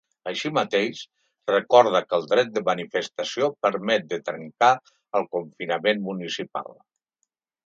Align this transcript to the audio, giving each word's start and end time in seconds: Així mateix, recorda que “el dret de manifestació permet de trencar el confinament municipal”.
Així 0.29 0.49
mateix, 0.57 1.01
recorda 1.51 2.01
que 2.07 2.17
“el 2.19 2.25
dret 2.31 2.49
de 2.55 2.63
manifestació 2.69 3.51
permet 3.67 4.09
de 4.15 4.19
trencar 4.31 4.71
el 5.21 5.29
confinament 5.37 6.03
municipal”. 6.11 6.75